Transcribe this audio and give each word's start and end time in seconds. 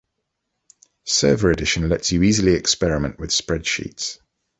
Server 1.05 1.51
Edition 1.51 1.87
lets 1.87 2.11
you 2.11 2.23
easily 2.23 2.53
experiment 2.53 3.19
with 3.19 3.29
spreadsheets. 3.29 4.17